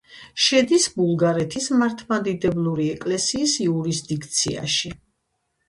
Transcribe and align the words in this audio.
შედის 0.43 0.87
ბულგარეთის 0.95 1.67
მართლმადიდებლური 1.83 2.89
ეკლესიის 2.95 3.55
იურისდიქციაში. 3.69 4.95